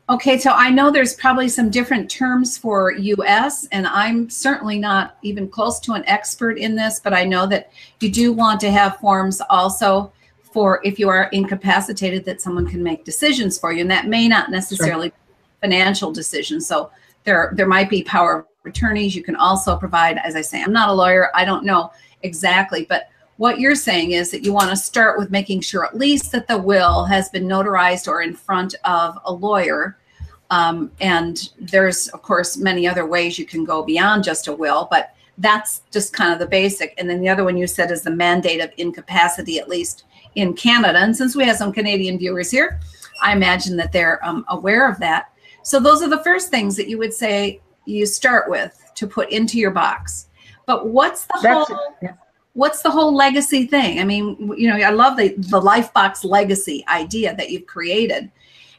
[0.08, 5.16] Okay, so I know there's probably some different terms for US, and I'm certainly not
[5.22, 8.70] even close to an expert in this, but I know that you do want to
[8.70, 10.12] have forms also
[10.52, 14.28] for if you are incapacitated that someone can make decisions for you, and that may
[14.28, 15.18] not necessarily sure.
[15.60, 16.68] financial decisions.
[16.68, 16.92] So
[17.24, 19.16] there, there might be power of attorneys.
[19.16, 21.90] You can also provide, as I say, I'm not a lawyer, I don't know
[22.22, 25.96] exactly, but what you're saying is that you want to start with making sure at
[25.96, 29.98] least that the will has been notarized or in front of a lawyer.
[30.50, 34.88] Um, and there's, of course, many other ways you can go beyond just a will,
[34.90, 36.94] but that's just kind of the basic.
[36.96, 40.54] And then the other one you said is the mandate of incapacity, at least in
[40.54, 40.98] Canada.
[40.98, 42.80] And since we have some Canadian viewers here,
[43.22, 45.30] I imagine that they're um, aware of that.
[45.62, 49.30] So those are the first things that you would say you start with to put
[49.30, 50.28] into your box.
[50.64, 51.78] But what's the that's whole?
[52.00, 52.12] Yeah
[52.56, 54.00] what's the whole legacy thing?
[54.00, 58.30] I mean, you know, I love the the Lifebox legacy idea that you've created.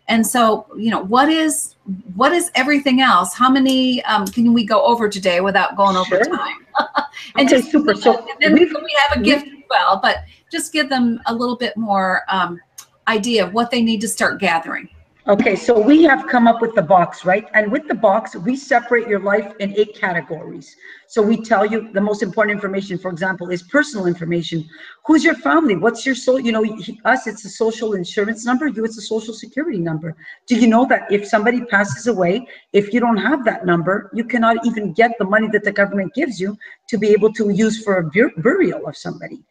[0.10, 1.76] And so, you know, what is
[2.16, 3.34] what is everything else?
[3.34, 6.66] How many um, can we go over today without going over time?
[7.36, 7.94] and Okay, just super.
[7.94, 11.58] So and then we have a gift as well, but just give them a little
[11.58, 12.60] bit more um,
[13.08, 14.90] idea of what they need to start gathering.
[15.30, 17.46] Okay, so we have come up with the box, right?
[17.54, 20.74] And with the box, we separate your life in eight categories.
[21.10, 24.64] So we tell you the most important information, for example, is personal information.
[25.06, 25.76] Who's your family?
[25.76, 26.64] What's your so you know
[27.04, 27.28] us?
[27.28, 28.68] It's a social insurance number.
[28.68, 30.16] You, it's a social security number.
[30.48, 34.24] Do you know that if somebody passes away, if you don't have that number, you
[34.24, 37.84] cannot even get the money that the government gives you to be able to use
[37.84, 39.44] for a bur- burial of somebody.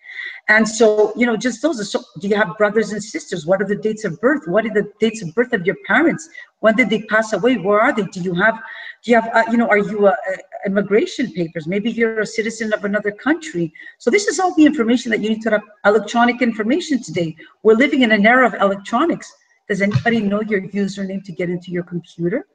[0.48, 3.46] And so, you know, just those so, do you have brothers and sisters?
[3.46, 4.46] What are the dates of birth?
[4.46, 6.28] What are the dates of birth of your parents?
[6.60, 7.56] When did they pass away?
[7.56, 8.04] Where are they?
[8.04, 8.54] Do you have,
[9.02, 10.14] do you have, uh, you know, are you, uh,
[10.64, 11.66] immigration papers?
[11.66, 13.72] Maybe you're a citizen of another country.
[13.98, 17.34] So this is all the information that you need to have electronic information today.
[17.64, 19.32] We're living in an era of electronics.
[19.68, 22.46] Does anybody know your username to get into your computer?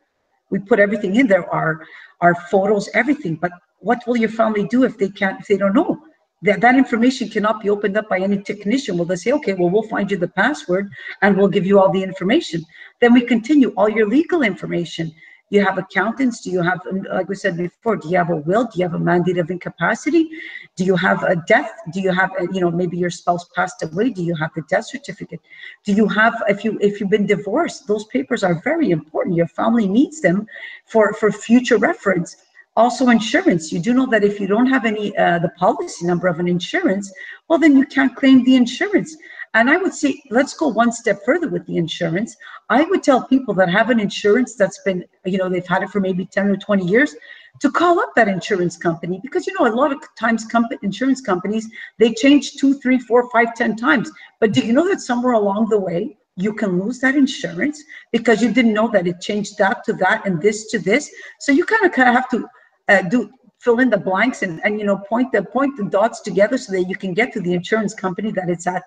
[0.49, 1.85] We put everything in there, our,
[2.21, 3.35] our photos, everything.
[3.35, 6.01] But what will your family do if they can't, if they don't know?
[6.43, 8.97] That, that information cannot be opened up by any technician.
[8.97, 10.89] Well, they say, okay, well, we'll find you the password
[11.21, 12.63] and we'll give you all the information.
[12.99, 15.13] Then we continue all your legal information.
[15.51, 16.41] You have accountants.
[16.41, 16.79] Do you have,
[17.11, 18.63] like we said before, do you have a will?
[18.63, 20.29] Do you have a mandate of incapacity?
[20.77, 21.69] Do you have a death?
[21.91, 24.11] Do you have, a, you know, maybe your spouse passed away?
[24.11, 25.41] Do you have the death certificate?
[25.83, 29.35] Do you have, if you if you've been divorced, those papers are very important.
[29.35, 30.47] Your family needs them
[30.85, 32.37] for for future reference
[32.75, 33.71] also insurance.
[33.71, 36.47] You do know that if you don't have any uh, the policy number of an
[36.47, 37.11] insurance
[37.47, 39.15] well then you can't claim the insurance.
[39.53, 42.35] And i would say let's go one step further with the insurance.
[42.69, 45.89] I would tell people that have an insurance that's been you know they've had it
[45.89, 47.15] for maybe 10 or 20 years
[47.59, 49.19] to call up that insurance company.
[49.21, 53.29] Because you know a lot of times comp- insurance companies they change two three four
[53.31, 54.09] five ten times.
[54.39, 57.83] But do you know that somewhere along the way you can lose that insurance?
[58.13, 61.11] Because you didn't know that it changed that to that and this to this?
[61.41, 62.47] So you kind of kind of have to
[62.91, 66.21] uh, do fill in the blanks and and you know point the point the dots
[66.21, 68.83] together so that you can get to the insurance company that it's at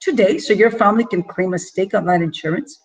[0.00, 0.38] today.
[0.38, 2.80] So your family can claim a stake on that insurance.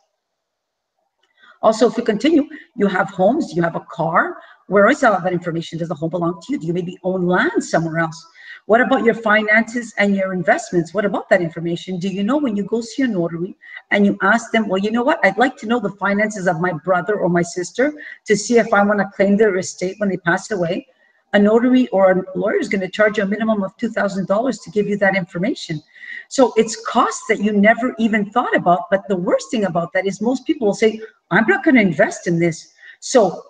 [1.62, 2.44] Also if you continue
[2.76, 4.38] you have homes you have a car.
[4.68, 6.60] Where is all that information does the home belong to you?
[6.60, 8.20] Do you maybe own land somewhere else
[8.70, 12.56] what about your finances and your investments what about that information do you know when
[12.56, 13.56] you go see a notary
[13.90, 16.62] and you ask them well you know what i'd like to know the finances of
[16.62, 17.92] my brother or my sister
[18.26, 20.86] to see if i want to claim their estate when they pass away
[21.34, 24.72] a notary or a lawyer is going to charge you a minimum of $2,000 to
[24.72, 25.80] give you that information.
[26.28, 28.90] So it's costs that you never even thought about.
[28.90, 31.82] But the worst thing about that is most people will say, I'm not going to
[31.82, 32.74] invest in this.
[33.00, 33.44] So,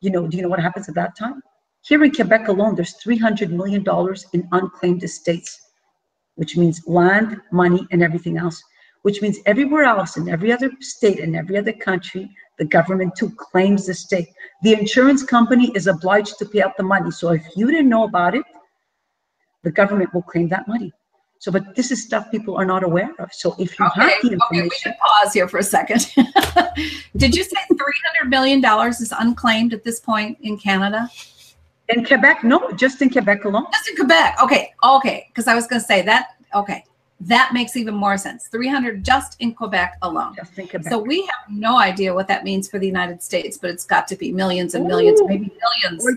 [0.00, 1.40] you know, do you know what happens at that time?
[1.84, 3.84] Here in Quebec alone, there's $300 million
[4.32, 5.60] in unclaimed estates,
[6.36, 8.62] which means land, money, and everything else,
[9.02, 13.30] which means everywhere else in every other state and every other country, the government too
[13.36, 14.28] claims the stake.
[14.62, 17.10] The insurance company is obliged to pay out the money.
[17.10, 18.44] So if you didn't know about it,
[19.62, 20.90] the government will claim that money.
[21.38, 23.30] So, but this is stuff people are not aware of.
[23.34, 26.10] So if you Okay, have the okay, we information, can pause here for a second.
[27.18, 31.10] Did you say $300 million is unclaimed at this point in Canada?
[31.88, 33.66] In Quebec, no, just in Quebec alone.
[33.72, 34.36] Just in Quebec.
[34.42, 35.26] Okay, okay.
[35.28, 36.84] Because I was going to say that, okay.
[37.20, 38.48] That makes even more sense.
[38.48, 40.34] 300 just in Quebec alone.
[40.36, 40.90] Just in Quebec.
[40.90, 44.08] So we have no idea what that means for the United States, but it's got
[44.08, 45.28] to be millions and millions, Ooh.
[45.28, 46.04] maybe millions.
[46.04, 46.16] Or,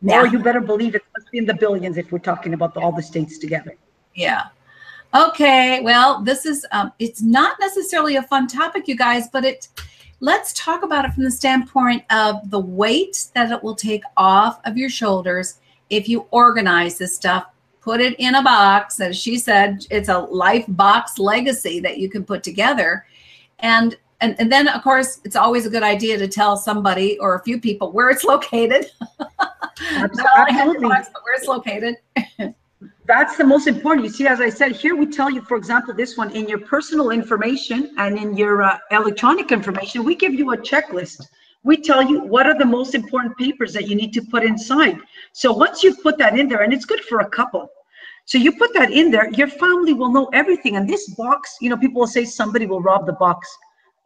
[0.00, 0.22] Yeah.
[0.22, 2.80] or you better believe it must be in the billions if we're talking about the,
[2.80, 3.76] all the states together.
[4.14, 4.44] Yeah.
[5.14, 5.80] Okay.
[5.82, 9.68] Well, this is um, it's not necessarily a fun topic, you guys, but it
[10.24, 14.58] let's talk about it from the standpoint of the weight that it will take off
[14.64, 15.58] of your shoulders
[15.90, 17.44] if you organize this stuff,
[17.82, 19.00] put it in a box.
[19.00, 23.04] As she said, it's a life box legacy that you can put together.
[23.58, 27.34] And and, and then of course it's always a good idea to tell somebody or
[27.34, 28.86] a few people where it's located.
[29.20, 30.88] Abs- Not Absolutely.
[30.88, 31.96] box, but where it's located.
[33.06, 34.06] That's the most important.
[34.06, 36.60] You see, as I said, here we tell you, for example, this one in your
[36.60, 41.28] personal information and in your uh, electronic information, we give you a checklist.
[41.64, 44.98] We tell you what are the most important papers that you need to put inside.
[45.32, 47.68] So once you put that in there, and it's good for a couple.
[48.24, 50.76] So you put that in there, your family will know everything.
[50.76, 53.54] And this box, you know, people will say somebody will rob the box.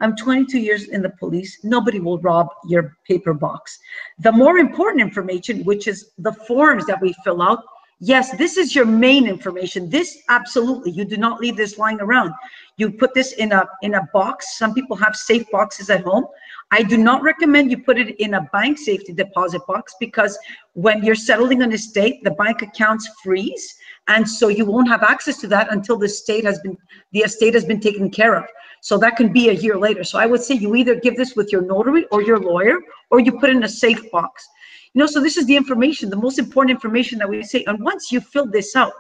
[0.00, 1.58] I'm 22 years in the police.
[1.62, 3.78] Nobody will rob your paper box.
[4.18, 7.62] The more important information, which is the forms that we fill out,
[8.00, 9.88] yes, this is your main information.
[9.88, 12.32] This absolutely, you do not leave this lying around.
[12.76, 14.56] You put this in a in a box.
[14.56, 16.26] Some people have safe boxes at home.
[16.70, 20.38] I do not recommend you put it in a bank safety deposit box because
[20.74, 23.76] when you're settling an estate, the bank accounts freeze.
[24.06, 26.76] And so you won't have access to that until the state has been,
[27.12, 28.44] the estate has been taken care of.
[28.80, 30.04] So that can be a year later.
[30.04, 32.78] So I would say you either give this with your notary or your lawyer,
[33.10, 34.46] or you put it in a safe box.
[34.94, 37.64] You know, so this is the information, the most important information that we say.
[37.66, 38.92] And once you fill this out,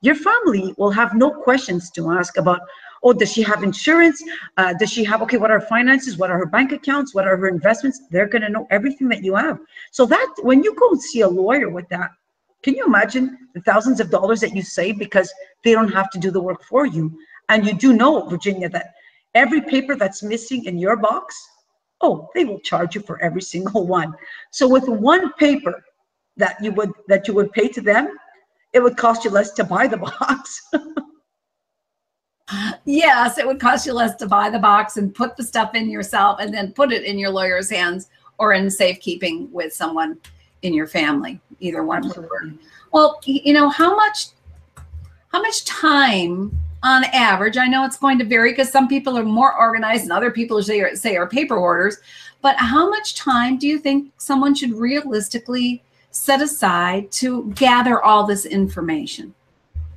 [0.00, 2.60] your family will have no questions to ask about,
[3.02, 4.22] oh, does she have insurance?
[4.56, 6.16] Uh, does she have, okay, what are her finances?
[6.16, 7.14] What are her bank accounts?
[7.14, 8.00] What are her investments?
[8.10, 9.58] They're going to know everything that you have.
[9.90, 12.10] So that when you go and see a lawyer with that,
[12.62, 15.32] can you imagine the thousands of dollars that you save because
[15.64, 17.16] they don't have to do the work for you?
[17.48, 18.92] And you do know, Virginia, that
[19.34, 21.36] every paper that's missing in your box,
[22.02, 24.14] oh, they will charge you for every single one.
[24.50, 25.82] So with one paper
[26.36, 28.16] that you would that you would pay to them,
[28.72, 30.70] it would cost you less to buy the box.
[32.84, 35.88] yes, it would cost you less to buy the box and put the stuff in
[35.88, 40.18] yourself and then put it in your lawyer's hands or in safekeeping with someone
[40.62, 41.40] in your family.
[41.60, 42.44] Either one would work.
[42.92, 44.28] Well, you know, how much
[45.28, 49.24] how much time on average, I know it's going to vary because some people are
[49.24, 51.98] more organized and other people say are, say are paper hoarders,
[52.40, 58.26] but how much time do you think someone should realistically set aside to gather all
[58.26, 59.34] this information?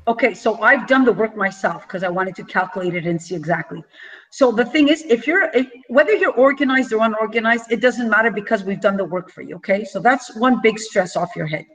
[0.08, 3.34] Okay, so I've done the work myself because I wanted to calculate it and see
[3.34, 3.84] exactly.
[4.30, 8.30] So the thing is, if you're if, whether you're organized or unorganized, it doesn't matter
[8.30, 9.56] because we've done the work for you.
[9.56, 11.66] Okay, so that's one big stress off your head.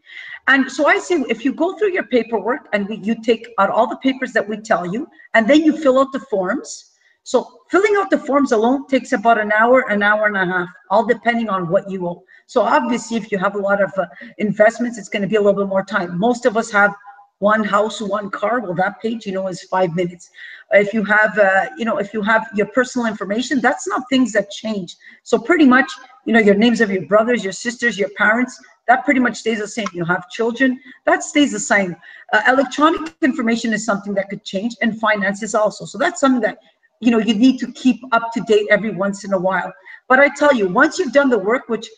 [0.47, 3.71] And so I say, if you go through your paperwork and we, you take out
[3.71, 6.93] all the papers that we tell you, and then you fill out the forms.
[7.25, 10.69] So filling out the forms alone takes about an hour, an hour and a half,
[10.88, 12.23] all depending on what you owe.
[12.47, 14.07] So obviously, if you have a lot of uh,
[14.38, 16.16] investments, it's going to be a little bit more time.
[16.16, 16.95] Most of us have
[17.40, 18.61] one house, one car.
[18.61, 20.31] Well, that page, you know, is five minutes.
[20.72, 24.33] If you have, uh, you know, if you have your personal information, that's not things
[24.33, 24.96] that change.
[25.24, 25.90] So pretty much,
[26.26, 29.59] you know, your names of your brothers, your sisters, your parents, that pretty much stays
[29.59, 29.88] the same.
[29.94, 31.96] You have children, that stays the same.
[32.33, 35.87] Uh, electronic information is something that could change, and finances also.
[35.87, 36.59] So that's something that,
[37.00, 39.72] you know, you need to keep up to date every once in a while.
[40.09, 41.88] But I tell you, once you've done the work, which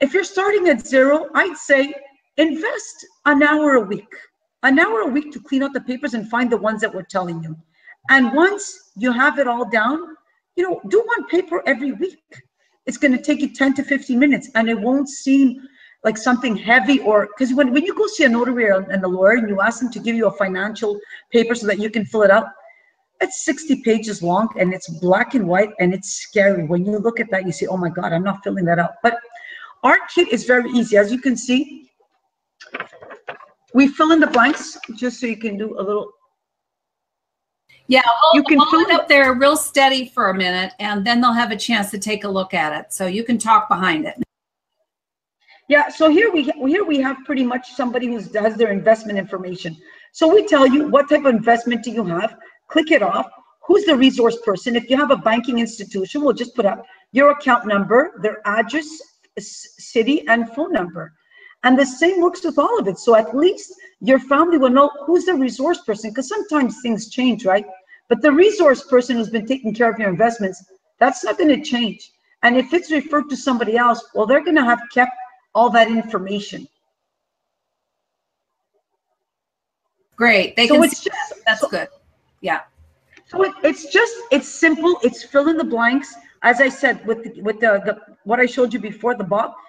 [0.00, 1.92] if you're starting at zero, I'd say
[2.38, 4.08] invest an hour a week
[4.62, 7.02] an hour a week to clean out the papers and find the ones that we're
[7.02, 7.56] telling you.
[8.10, 9.98] And once you have it all down,
[10.56, 12.18] you know, do one paper every week.
[12.86, 15.62] It's going to take you 10 to 15 minutes and it won't seem
[16.04, 19.36] like something heavy or because when, when you go see a notary and a lawyer
[19.36, 20.98] and you ask them to give you a financial
[21.30, 22.46] paper so that you can fill it out,
[23.20, 26.64] it's 60 pages long and it's black and white and it's scary.
[26.64, 28.94] When you look at that, you say, oh my God, I'm not filling that out.
[29.02, 29.16] But
[29.84, 30.96] our kit is very easy.
[30.96, 31.91] As you can see,
[33.74, 36.10] we fill in the blanks just so you can do a little.
[37.88, 38.02] Yeah,
[38.34, 41.50] you can hold it up there real steady for a minute, and then they'll have
[41.50, 42.92] a chance to take a look at it.
[42.92, 44.14] So you can talk behind it.
[45.68, 49.76] Yeah, so here we here we have pretty much somebody who does their investment information.
[50.12, 52.36] So we tell you what type of investment do you have,
[52.68, 53.26] click it off,
[53.66, 54.76] who's the resource person.
[54.76, 58.88] If you have a banking institution, we'll just put up your account number, their address,
[59.38, 61.14] city, and phone number.
[61.64, 62.98] And the same works with all of it.
[62.98, 67.44] So at least your family will know who's the resource person, because sometimes things change,
[67.44, 67.64] right?
[68.08, 70.64] But the resource person who's been taking care of your investments,
[70.98, 72.10] that's not going to change.
[72.42, 75.12] And if it's referred to somebody else, well, they're going to have kept
[75.54, 76.66] all that information.
[80.16, 80.56] Great.
[80.56, 81.88] They so can it's just, that's so, good.
[82.40, 82.60] Yeah.
[83.26, 84.98] So it, it's just it's simple.
[85.02, 86.14] It's fill in the blanks.
[86.42, 89.60] As I said with the, with the, the what I showed you before the box,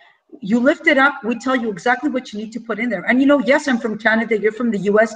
[0.42, 3.04] you lift it up we tell you exactly what you need to put in there.
[3.08, 5.16] And you know yes i'm from canada you're from the us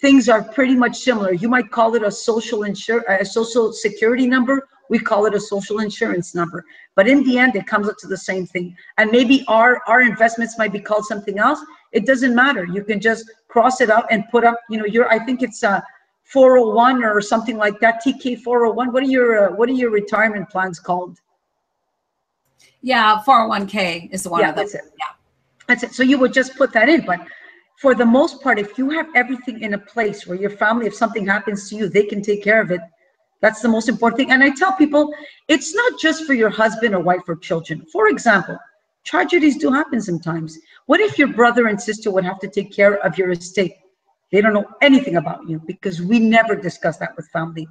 [0.00, 1.32] things are pretty much similar.
[1.32, 5.40] You might call it a social insure a social security number we call it a
[5.40, 6.64] social insurance number.
[6.96, 8.76] But in the end it comes up to the same thing.
[8.98, 11.60] And maybe our our investments might be called something else.
[11.92, 12.64] It doesn't matter.
[12.64, 15.62] You can just cross it out and put up you know your i think it's
[15.62, 15.82] a
[16.24, 20.48] 401 or something like that tk 401 what are your uh, what are your retirement
[20.48, 21.18] plans called
[22.82, 24.56] yeah, 401k is the one yeah, of.
[24.56, 24.82] That's it.
[24.98, 25.12] Yeah.
[25.68, 25.92] That's it.
[25.92, 27.04] So you would just put that in.
[27.04, 27.20] But
[27.80, 30.94] for the most part, if you have everything in a place where your family, if
[30.94, 32.80] something happens to you, they can take care of it.
[33.40, 34.30] That's the most important thing.
[34.32, 35.14] And I tell people,
[35.48, 37.86] it's not just for your husband or wife or children.
[37.92, 38.58] For example,
[39.04, 40.58] tragedies do happen sometimes.
[40.86, 43.76] What if your brother and sister would have to take care of your estate?
[44.30, 47.66] They don't know anything about you because we never discuss that with family.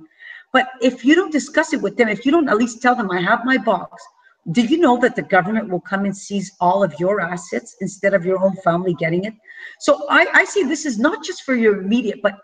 [0.52, 3.12] But if you don't discuss it with them, if you don't at least tell them,
[3.12, 4.04] I have my box,
[4.52, 8.14] do you know that the government will come and seize all of your assets instead
[8.14, 9.34] of your own family getting it?
[9.80, 12.38] So I, I see this is not just for your immediate, but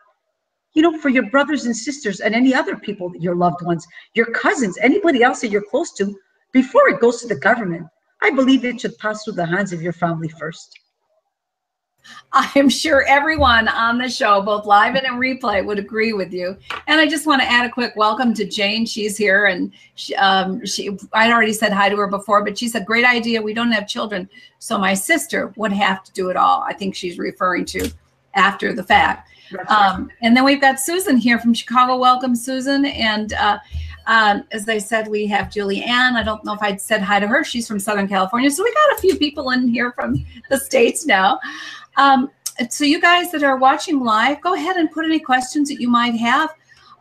[0.74, 4.28] you know, for your brothers and sisters and any other people, your loved ones, your
[4.28, 6.14] cousins, anybody else that you're close to,
[6.52, 7.88] before it goes to the government.
[8.22, 10.78] I believe it should pass through the hands of your family first.
[12.34, 16.58] I'm sure everyone on the show, both live and in replay, would agree with you.
[16.88, 18.86] And I just want to add a quick welcome to Jane.
[18.86, 22.68] She's here, and she, um, she I'd already said hi to her before, but she
[22.68, 23.42] said, "Great idea.
[23.42, 24.30] We don't have children,
[24.60, 27.90] so my sister would have to do it all." I think she's referring to
[28.34, 29.30] after the fact.
[29.70, 31.98] Um, and then we've got Susan here from Chicago.
[31.98, 32.86] Welcome, Susan.
[32.86, 33.60] And uh,
[34.08, 36.16] um, as I said, we have Julie Ann.
[36.16, 37.44] I don't know if I'd said hi to her.
[37.44, 38.52] She's from Southern California.
[38.52, 41.40] So we got a few people in here from the States now.
[41.98, 42.32] Um,
[42.70, 45.90] so you guys that are watching live, go ahead and put any questions that you
[45.90, 46.54] might have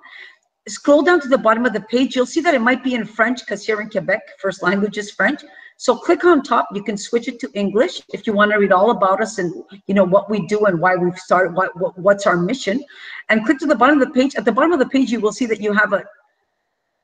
[0.67, 2.17] Scroll down to the bottom of the page.
[2.17, 5.13] You'll see that it might be in French because here in Quebec, first language is
[5.13, 5.45] French.
[5.77, 6.67] So click on top.
[6.75, 9.55] You can switch it to English if you want to read all about us and
[9.87, 12.83] you know what we do and why we've started, what, what what's our mission.
[13.29, 14.35] And click to the bottom of the page.
[14.35, 16.03] At the bottom of the page, you will see that you have a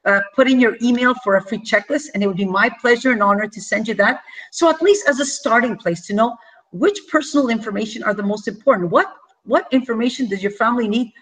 [0.08, 3.12] uh, put in your email for a free checklist, and it would be my pleasure
[3.12, 4.22] and honor to send you that.
[4.50, 6.36] So at least as a starting place to know
[6.72, 8.90] which personal information are the most important.
[8.90, 9.08] What
[9.44, 11.12] what information does your family need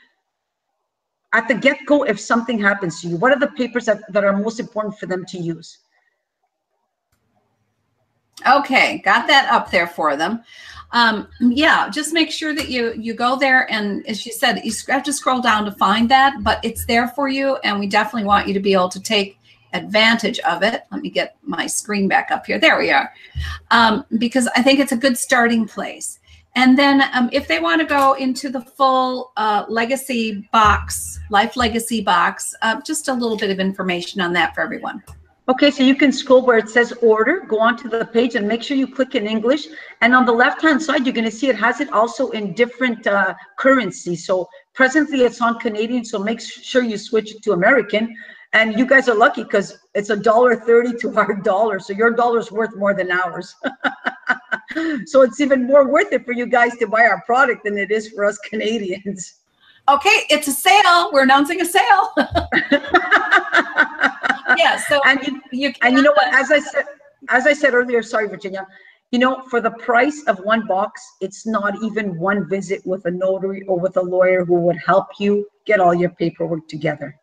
[1.32, 3.16] at the get-go if something happens to you?
[3.16, 5.78] What are the papers that, that are most important for them to use?
[8.44, 10.42] Okay, got that up there for them
[10.92, 14.72] um, yeah, just make sure that you you go there and as you said, you
[14.88, 18.24] have to scroll down to find that, but it's there for you, and we definitely
[18.24, 19.38] want you to be able to take
[19.72, 20.84] advantage of it.
[20.92, 22.58] Let me get my screen back up here.
[22.58, 23.12] There we are,
[23.70, 26.18] um, because I think it's a good starting place.
[26.54, 31.54] And then um, if they want to go into the full uh, legacy box, life
[31.54, 35.02] legacy box, uh, just a little bit of information on that for everyone.
[35.48, 38.64] Okay, so you can scroll where it says order, go onto the page and make
[38.64, 39.68] sure you click in English.
[40.00, 43.32] And on the left-hand side, you're gonna see it has it also in different uh,
[43.56, 44.26] currencies.
[44.26, 48.12] So presently it's on Canadian, so make sure you switch it to American.
[48.54, 51.78] And you guys are lucky because it's a dollar thirty to our dollar.
[51.78, 53.54] So your dollar's worth more than ours.
[55.06, 57.92] so it's even more worth it for you guys to buy our product than it
[57.92, 59.34] is for us Canadians.
[59.88, 61.10] Okay, it's a sale.
[61.12, 62.12] We're announcing a sale.
[64.56, 64.76] Yeah.
[64.88, 66.32] So and you, you and you know what?
[66.34, 66.84] As I said,
[67.28, 68.66] as I said earlier, sorry, Virginia.
[69.12, 73.10] You know, for the price of one box, it's not even one visit with a
[73.10, 77.16] notary or with a lawyer who would help you get all your paperwork together.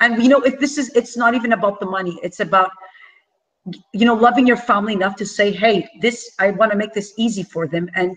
[0.00, 2.18] And you know, if this is, it's not even about the money.
[2.22, 2.70] It's about
[3.92, 7.12] you know loving your family enough to say hey this i want to make this
[7.16, 8.16] easy for them and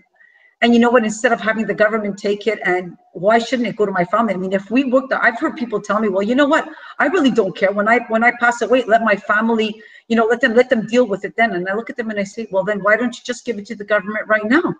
[0.62, 1.04] and you know what?
[1.04, 4.34] Instead of having the government take it, and why shouldn't it go to my family?
[4.34, 6.68] I mean, if we work, I've heard people tell me, well, you know what?
[6.98, 8.84] I really don't care when I when I pass away.
[8.84, 11.52] Let my family, you know, let them let them deal with it then.
[11.52, 13.58] And I look at them and I say, well, then why don't you just give
[13.58, 14.74] it to the government right now?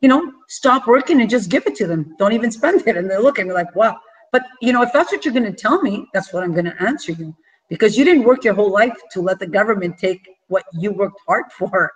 [0.00, 2.14] You know, stop working and just give it to them.
[2.18, 2.96] Don't even spend it.
[2.96, 3.98] And they look at me like, wow.
[4.32, 6.64] But you know, if that's what you're going to tell me, that's what I'm going
[6.64, 7.36] to answer you
[7.68, 11.20] because you didn't work your whole life to let the government take what you worked
[11.26, 11.92] hard for.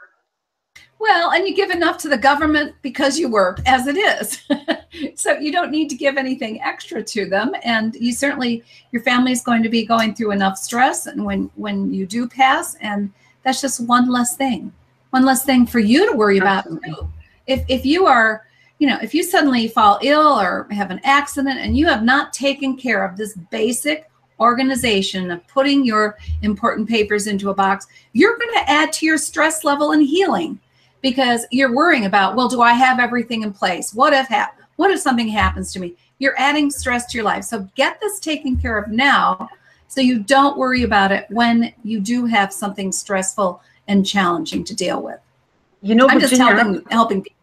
[1.05, 4.43] Well, and you give enough to the government because you work as it is.
[5.21, 7.53] so you don't need to give anything extra to them.
[7.63, 11.07] And you certainly, your family is going to be going through enough stress.
[11.07, 13.13] And when, when you do pass, and
[13.43, 14.73] that's just one less thing,
[15.11, 16.65] one less thing for you to worry about.
[16.65, 17.13] Too.
[17.47, 18.47] If, if you are,
[18.79, 22.33] you know, if you suddenly fall ill or have an accident and you have not
[22.33, 24.11] taken care of this basic
[24.41, 29.19] organization of putting your important papers into a box, you're going to add to your
[29.19, 30.59] stress level and healing
[31.05, 33.93] because you're worrying about, well, do I have everything in place?
[33.93, 35.97] What if ha- what if something happens to me?
[36.19, 37.45] You're adding stress to your life.
[37.45, 39.51] So get this taken care of now
[39.87, 44.75] so you don't worry about it when you do have something stressful and challenging to
[44.75, 45.21] deal with.
[45.83, 47.37] You know, I'm Virginia, just helping helping people.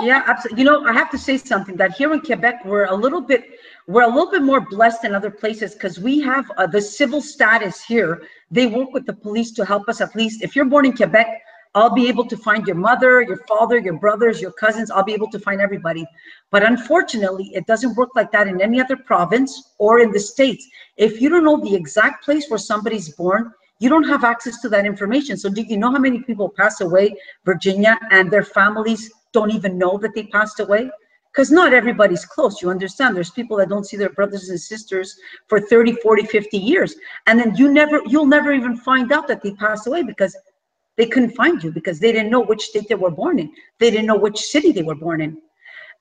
[0.00, 0.64] yeah, absolutely.
[0.64, 3.44] You know, I have to say something that here in Quebec, we're a little bit
[3.86, 7.22] we're a little bit more blessed than other places because we have uh, the civil
[7.22, 8.22] status here.
[8.50, 10.42] They work with the police to help us at least.
[10.42, 11.28] If you're born in Quebec,
[11.74, 14.90] I'll be able to find your mother, your father, your brothers, your cousins.
[14.90, 16.04] I'll be able to find everybody.
[16.50, 20.68] But unfortunately, it doesn't work like that in any other province or in the States.
[20.98, 24.68] If you don't know the exact place where somebody's born, you don't have access to
[24.68, 25.36] that information.
[25.36, 29.78] So, do you know how many people pass away, Virginia, and their families don't even
[29.78, 30.90] know that they passed away?
[31.32, 32.60] Because not everybody's close.
[32.60, 33.16] You understand?
[33.16, 35.18] There's people that don't see their brothers and sisters
[35.48, 36.94] for 30, 40, 50 years.
[37.26, 40.36] And then you never, you'll never even find out that they passed away because
[40.96, 43.52] they couldn't find you because they didn't know which state they were born in.
[43.78, 45.38] They didn't know which city they were born in.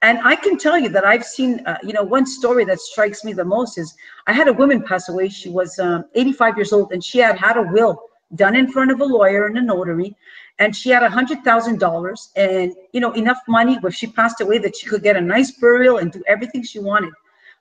[0.03, 3.23] And I can tell you that I've seen, uh, you know, one story that strikes
[3.23, 3.93] me the most is
[4.25, 5.29] I had a woman pass away.
[5.29, 8.01] She was um, 85 years old and she had had a will
[8.33, 10.15] done in front of a lawyer and a notary.
[10.57, 14.41] And she had a hundred thousand dollars and, you know, enough money if she passed
[14.41, 17.13] away that she could get a nice burial and do everything she wanted.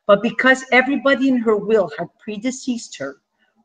[0.06, 3.18] But because everybody in her will had predeceased her,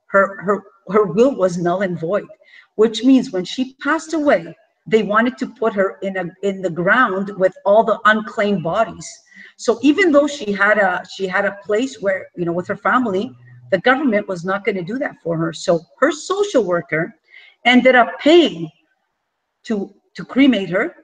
[0.07, 2.27] her, her, her will was null and void,
[2.75, 4.55] which means when she passed away,
[4.87, 9.07] they wanted to put her in a in the ground with all the unclaimed bodies.
[9.57, 12.77] So even though she had a she had a place where you know with her
[12.77, 13.31] family
[13.71, 15.51] the government was not going to do that for her.
[15.51, 17.15] So her social worker
[17.65, 18.69] ended up paying
[19.63, 20.95] to to cremate her.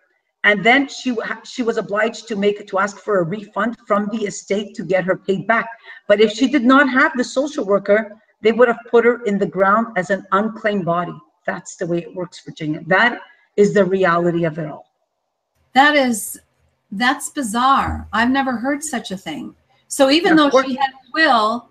[0.44, 4.26] And then she she was obliged to make to ask for a refund from the
[4.26, 5.68] estate to get her paid back.
[6.08, 8.12] But if she did not have the social worker
[8.44, 11.14] they would have put her in the ground as an unclaimed body
[11.46, 13.22] that's the way it works virginia that
[13.58, 14.92] is the reality of it all.
[15.74, 16.40] That is,
[16.92, 18.08] that's bizarre.
[18.14, 19.56] I've never heard such a thing.
[19.88, 21.70] So even though she had a will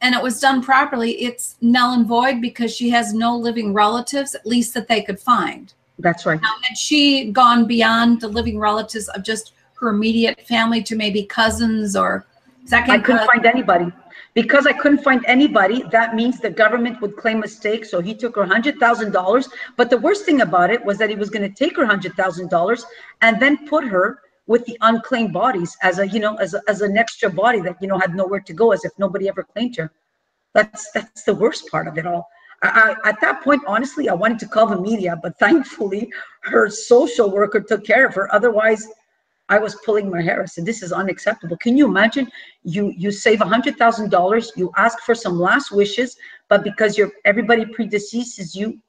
[0.00, 4.34] and it was done properly, it's null and void because she has no living relatives,
[4.34, 5.74] at least that they could find.
[5.98, 6.40] That's right.
[6.40, 11.24] Now, had she gone beyond the living relatives of just her immediate family to maybe
[11.24, 12.26] cousins or
[12.64, 12.92] second?
[12.92, 13.92] I couldn't find anybody.
[14.40, 17.84] Because I couldn't find anybody, that means the government would claim a stake.
[17.84, 19.48] So he took her $100,000.
[19.76, 22.84] But the worst thing about it was that he was going to take her $100,000
[23.20, 26.80] and then put her with the unclaimed bodies as a, you know, as, a, as
[26.80, 29.76] an extra body that, you know, had nowhere to go as if nobody ever claimed
[29.76, 29.92] her.
[30.54, 32.26] That's, that's the worst part of it all.
[32.62, 36.10] I, I, at that point, honestly, I wanted to call the media, but thankfully
[36.44, 38.34] her social worker took care of her.
[38.34, 38.88] Otherwise,
[39.50, 40.42] I was pulling my hair.
[40.42, 42.30] I said, "This is unacceptable." Can you imagine?
[42.62, 44.52] You you save a hundred thousand dollars.
[44.56, 46.16] You ask for some last wishes,
[46.48, 48.80] but because you're everybody predeceases you,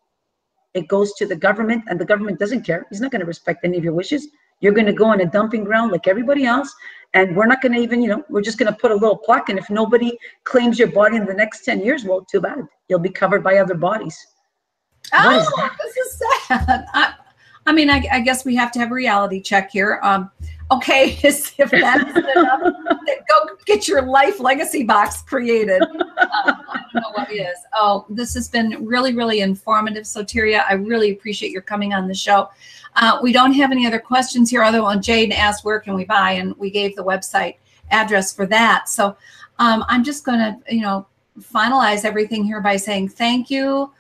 [0.74, 2.86] it goes to the government, and the government doesn't care.
[2.90, 4.28] He's not going to respect any of your wishes.
[4.62, 6.74] You're going to go on a dumping ground like everybody else,
[7.16, 9.18] and we're not going to even, you know, we're just going to put a little
[9.18, 9.50] plaque.
[9.50, 12.68] And if nobody claims your body in the next ten years, well, too bad.
[12.88, 14.16] You'll be covered by other bodies.
[15.14, 15.48] Oh, is
[15.84, 16.86] this is sad.
[16.94, 17.14] I,
[17.66, 20.00] I mean, I, I, guess we have to have a reality check here.
[20.04, 20.32] Um,
[20.72, 25.82] okay, if that's enough, go get your life legacy box created.
[26.22, 27.58] Um, I don't know what is.
[27.74, 30.64] Oh, this has been really, really informative, Soteria.
[30.70, 32.50] I really appreciate your coming on the show.
[32.96, 36.06] Uh, we don't have any other questions here, other than Jade asked, where can we
[36.06, 36.34] buy?
[36.34, 37.56] And we gave the website
[37.90, 38.88] address for that.
[38.88, 39.18] So
[39.58, 41.08] um, I'm just going to, you know,
[41.40, 43.92] finalize everything here by saying thank you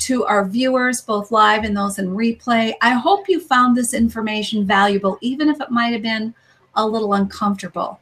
[0.00, 2.74] to our viewers, both live and those in replay.
[2.82, 6.34] I hope you found this information valuable, even if it might have been
[6.74, 8.00] a little uncomfortable.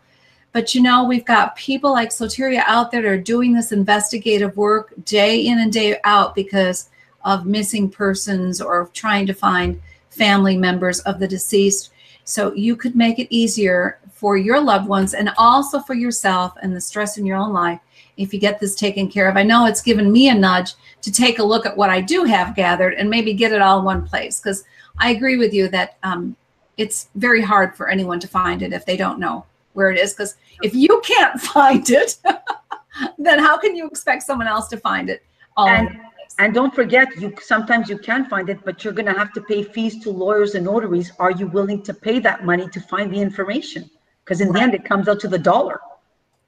[0.53, 4.57] But you know, we've got people like Soteria out there that are doing this investigative
[4.57, 6.91] work day in and day out because
[7.25, 9.81] of missing persons or trying to find
[10.11, 11.93] family members of the deceased.
[12.25, 16.75] So you could make it easier for your loved ones and also for yourself and
[16.75, 17.81] the stress in your own life
[18.17, 19.37] if you get this taken care of.
[19.37, 22.25] I know it's given me a nudge to take a look at what I do
[22.25, 24.65] have gathered and maybe get it all in one place because
[24.99, 26.37] I agree with you that um,
[26.77, 30.13] it's very hard for anyone to find it if they don't know where it is
[30.13, 32.19] because if you can't find it
[33.19, 35.23] then how can you expect someone else to find it
[35.57, 36.01] all and,
[36.39, 39.41] and don't forget you sometimes you can find it but you're going to have to
[39.41, 43.13] pay fees to lawyers and notaries are you willing to pay that money to find
[43.13, 43.89] the information
[44.25, 44.55] because in right.
[44.55, 45.81] the end it comes out to the dollar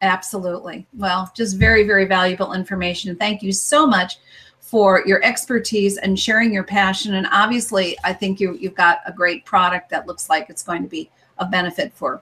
[0.04, 0.86] Absolutely.
[0.92, 3.16] Well, just very, very valuable information.
[3.16, 4.18] Thank you so much
[4.60, 7.14] for your expertise and sharing your passion.
[7.14, 10.82] And obviously, I think you, you've got a great product that looks like it's going
[10.82, 12.20] to be a benefit for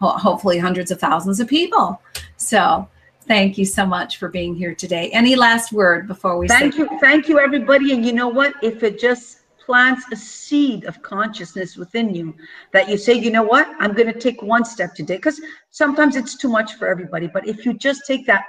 [0.00, 2.00] ho- hopefully hundreds of thousands of people.
[2.36, 2.88] So
[3.26, 5.10] thank you so much for being here today.
[5.10, 6.88] Any last word before we thank you.
[7.00, 7.92] Thank you, everybody.
[7.92, 8.54] And you know what?
[8.62, 12.34] If it just plants a seed of consciousness within you
[12.72, 15.16] that you say, you know what, I'm going to take one step today.
[15.16, 15.40] Because
[15.70, 17.26] sometimes it's too much for everybody.
[17.26, 18.44] But if you just take that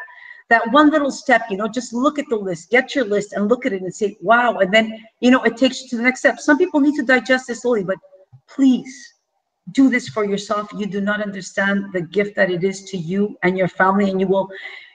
[0.49, 3.49] that one little step, you know, just look at the list, get your list and
[3.49, 4.57] look at it and say, wow.
[4.59, 6.39] And then, you know, it takes you to the next step.
[6.39, 7.97] Some people need to digest this slowly, but
[8.47, 9.13] please
[9.71, 10.69] do this for yourself.
[10.77, 14.19] You do not understand the gift that it is to you and your family, and
[14.19, 14.49] you will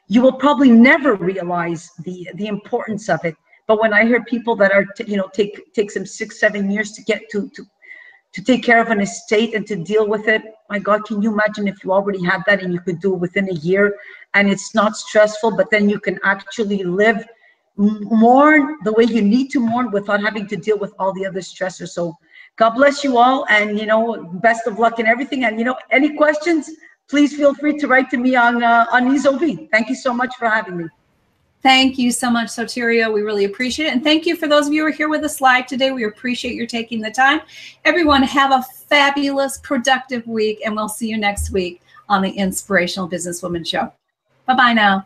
[0.07, 3.35] you will probably never realize the the importance of it
[3.71, 6.91] but when I hear people that are, you know, take takes them six, seven years
[6.91, 7.64] to get to to
[8.35, 11.31] to take care of an estate and to deal with it, my God, can you
[11.33, 13.95] imagine if you already had that and you could do it within a year
[14.35, 17.25] and it's not stressful, but then you can actually live
[17.77, 21.39] mourn the way you need to mourn without having to deal with all the other
[21.39, 21.91] stressors.
[21.91, 22.16] So
[22.57, 25.77] God bless you all and you know best of luck in everything and you know
[25.93, 26.68] any questions
[27.09, 29.71] please feel free to write to me on uh, on Nyzovie.
[29.71, 30.87] Thank you so much for having me.
[31.63, 33.13] Thank you so much, Soteria.
[33.13, 33.93] We really appreciate it.
[33.93, 35.91] And thank you for those of you who are here with us live today.
[35.93, 37.43] We appreciate your taking the time.
[37.85, 43.09] Everyone, have a fabulous, productive week, and we'll see you next week on the Inspirational
[43.09, 43.93] Businesswoman Show.
[44.47, 45.05] Bye bye now.